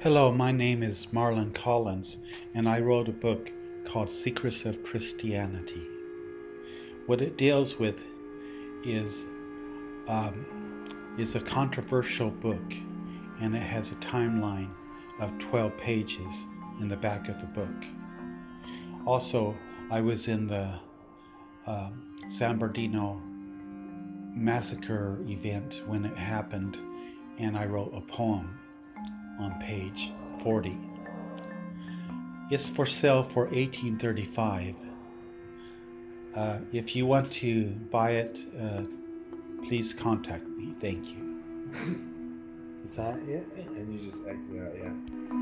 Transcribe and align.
Hello, 0.00 0.30
my 0.30 0.52
name 0.52 0.84
is 0.84 1.08
Marlon 1.12 1.52
Collins, 1.52 2.18
and 2.54 2.68
I 2.68 2.78
wrote 2.78 3.08
a 3.08 3.12
book 3.12 3.50
called 3.84 4.08
Secrets 4.08 4.64
of 4.64 4.84
Christianity. 4.84 5.82
What 7.06 7.20
it 7.20 7.36
deals 7.36 7.80
with 7.80 7.96
is 8.84 9.12
um, 10.06 11.16
is 11.18 11.34
a 11.34 11.40
controversial 11.40 12.30
book, 12.30 12.62
and 13.40 13.56
it 13.56 13.62
has 13.62 13.90
a 13.90 13.96
timeline 13.96 14.70
of 15.18 15.36
12 15.40 15.76
pages 15.78 16.32
in 16.80 16.88
the 16.88 16.96
back 16.96 17.28
of 17.28 17.40
the 17.40 17.48
book. 17.48 17.84
Also, 19.04 19.56
I 19.90 20.00
was 20.00 20.28
in 20.28 20.46
the 20.46 20.78
um, 21.66 22.20
San 22.30 22.56
Bernardino 22.56 23.20
massacre 24.32 25.18
event 25.26 25.82
when 25.88 26.04
it 26.04 26.16
happened, 26.16 26.76
and 27.40 27.58
I 27.58 27.66
wrote 27.66 27.92
a 27.96 28.00
poem 28.00 28.60
on 29.38 29.58
page 29.60 30.12
40. 30.42 30.76
It's 32.50 32.68
for 32.68 32.86
sale 32.86 33.22
for 33.22 33.44
1835. 33.44 34.74
Uh, 36.34 36.58
if 36.72 36.94
you 36.96 37.06
want 37.06 37.32
to 37.32 37.64
buy 37.90 38.12
it, 38.12 38.38
uh, 38.60 38.82
please 39.66 39.92
contact 39.92 40.46
me. 40.46 40.74
Thank 40.80 41.06
you. 41.08 41.42
Is 42.84 42.94
that 42.94 43.18
it? 43.28 43.46
And 43.56 43.92
you 43.92 44.10
just 44.10 44.24
exit 44.26 44.62
out, 44.62 44.72
yeah. 44.78 45.37